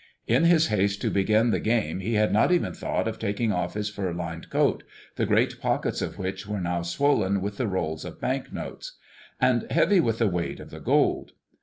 [0.25, 3.75] In his haste to begin the game he had not even thought of taking off
[3.75, 4.81] his fur lined coat,
[5.15, 8.97] the great pockets of which were now swollen with the rolls of bank notes,
[9.39, 11.33] and heavy with the weight of the gold.